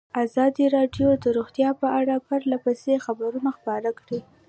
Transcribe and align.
ازادي 0.23 0.65
راډیو 0.77 1.09
د 1.23 1.25
روغتیا 1.37 1.69
په 1.81 1.87
اړه 1.99 2.15
پرله 2.27 2.57
پسې 2.65 2.93
خبرونه 3.05 3.49
خپاره 3.57 3.89
کړي. 3.99 4.19